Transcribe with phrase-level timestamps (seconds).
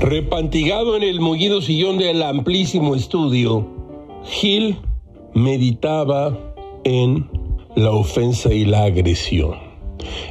[0.00, 3.66] Repantigado en el mullido sillón del amplísimo estudio,
[4.24, 4.78] Gil
[5.34, 7.28] meditaba en
[7.76, 9.56] la ofensa y la agresión.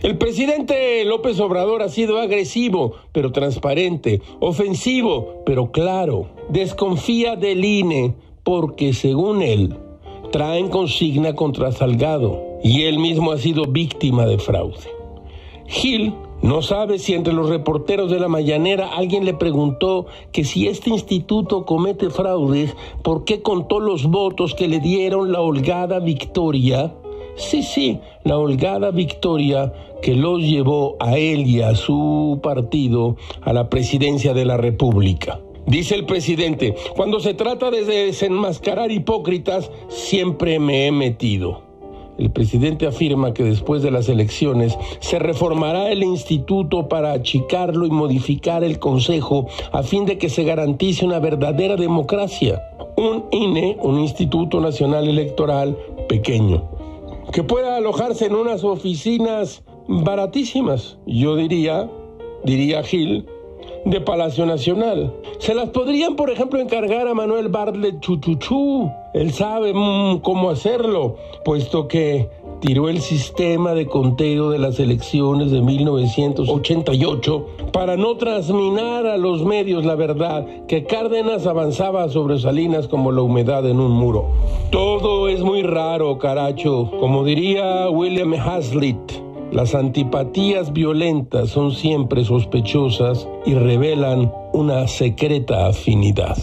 [0.02, 6.32] El presidente López Obrador ha sido agresivo, pero transparente, ofensivo, pero claro.
[6.50, 9.76] Desconfía del INE porque, según él,
[10.32, 14.90] traen consigna contra Salgado y él mismo ha sido víctima de fraude.
[15.68, 20.68] Gil no sabe si entre los reporteros de la Mayanera alguien le preguntó que si
[20.68, 26.96] este instituto comete fraudes, ¿por qué contó los votos que le dieron la holgada victoria?
[27.36, 33.52] Sí, sí, la holgada victoria que los llevó a él y a su partido a
[33.52, 35.42] la presidencia de la República.
[35.66, 41.69] Dice el presidente, cuando se trata de desenmascarar hipócritas, siempre me he metido.
[42.20, 47.92] El presidente afirma que después de las elecciones se reformará el instituto para achicarlo y
[47.92, 52.62] modificar el Consejo a fin de que se garantice una verdadera democracia.
[52.98, 55.78] Un INE, un Instituto Nacional Electoral
[56.10, 56.70] pequeño,
[57.32, 61.90] que pueda alojarse en unas oficinas baratísimas, yo diría,
[62.44, 63.26] diría Gil,
[63.86, 65.14] de Palacio Nacional.
[65.40, 68.92] Se las podrían, por ejemplo, encargar a Manuel Bartlett Chuchuchú.
[69.14, 75.50] Él sabe mm, cómo hacerlo, puesto que tiró el sistema de conteo de las elecciones
[75.52, 82.88] de 1988 para no transminar a los medios la verdad que Cárdenas avanzaba sobre Salinas
[82.88, 84.26] como la humedad en un muro.
[84.72, 89.29] Todo es muy raro, caracho, como diría William Hazlitt.
[89.52, 96.38] Las antipatías violentas son siempre sospechosas y revelan una secreta afinidad.